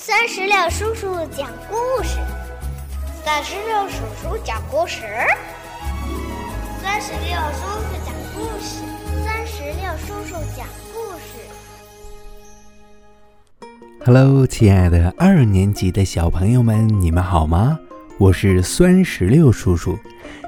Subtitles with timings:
[0.00, 2.20] 三十六叔叔讲故事，
[3.24, 5.02] 三十六叔叔讲故事，
[6.80, 8.84] 三十六叔叔讲故事，
[9.24, 10.64] 三十六叔叔讲
[10.94, 11.42] 故事。
[14.06, 17.76] Hello，亲爱的二年级的小朋友们，你们好吗？
[18.18, 19.98] 我是酸石榴叔叔，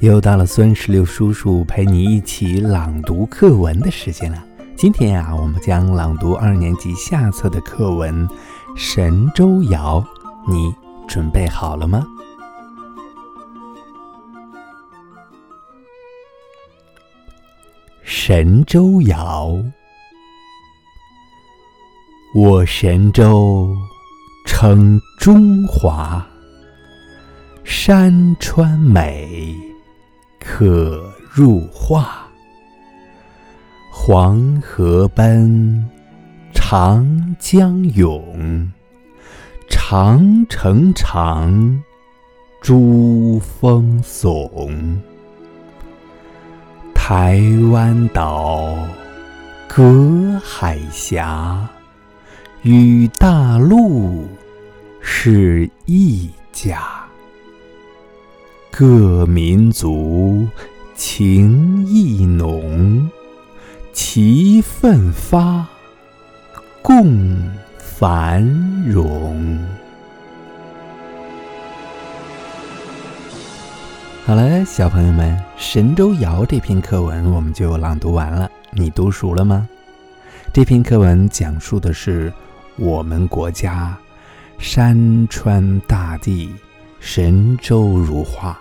[0.00, 4.42] 又到了酸石榴叔叔陪你一起朗读课文的时间了。
[4.76, 8.28] 今天呀，我们将朗读二年级下册的课文。
[8.78, 10.04] 神州谣，
[10.46, 10.72] 你
[11.08, 12.06] 准备好了吗？
[18.02, 19.56] 神州谣，
[22.34, 23.74] 我神州
[24.46, 26.24] 称中华，
[27.64, 29.56] 山川美，
[30.38, 32.26] 可入画。
[33.90, 35.95] 黄河奔。
[36.68, 38.72] 长江涌，
[39.68, 41.80] 长城长，
[42.60, 44.96] 珠峰耸。
[46.92, 48.76] 台湾岛，
[49.68, 51.68] 隔海峡，
[52.62, 54.26] 与大陆
[55.00, 56.82] 是一家。
[58.72, 60.48] 各民族
[60.96, 63.08] 情意浓，
[63.92, 65.64] 齐奋发。
[66.86, 67.36] 共
[67.80, 68.40] 繁
[68.86, 69.58] 荣。
[74.24, 78.48] 好了，小朋友们，《神州谣》这篇课文我们就朗读完了。
[78.70, 79.68] 你读熟了吗？
[80.52, 82.32] 这篇课文讲述的是
[82.76, 83.98] 我们国家
[84.56, 86.54] 山川大地，
[87.00, 88.56] 神州如画。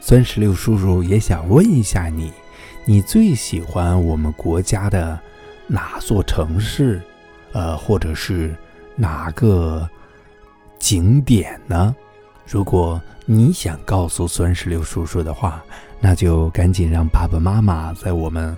[0.00, 2.32] 钻石榴叔叔也想问一下你：
[2.86, 5.18] 你最喜欢我们国家的
[5.66, 7.02] 哪座城市？
[7.54, 8.54] 呃，或者是
[8.94, 9.88] 哪个
[10.78, 11.96] 景点呢？
[12.46, 15.64] 如果你想告诉酸石榴叔叔的话，
[15.98, 18.54] 那就赶紧让爸爸妈妈在我们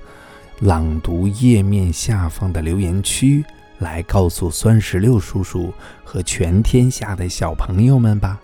[0.58, 3.44] 朗读页面下方的留言区
[3.78, 8.40] 来告诉酸石榴叔叔和全天下的小朋友们吧。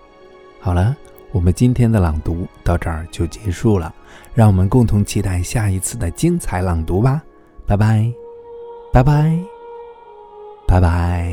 [0.60, 0.94] 好了，
[1.32, 3.92] 我们今天的朗读到这儿就结束了，
[4.32, 7.20] 让我们共同期待下一次的精彩朗读吧。
[7.66, 8.12] 拜拜，
[8.92, 9.51] 拜拜。
[10.72, 11.28] 拜拜！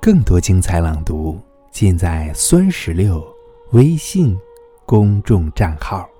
[0.00, 1.38] 更多精彩朗读
[1.70, 3.24] 尽在酸石榴
[3.70, 4.36] 微信
[4.84, 6.11] 公众账号。